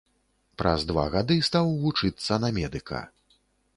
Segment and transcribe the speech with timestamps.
[0.61, 3.07] Праз два гады стаў вучыцца на медыка.